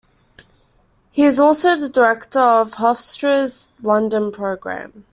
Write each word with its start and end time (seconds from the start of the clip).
He 1.11 1.23
is 1.25 1.37
also 1.39 1.87
director 1.87 2.39
of 2.39 2.71
Hofstra's 2.77 3.67
London 3.83 4.31
Program. 4.31 5.05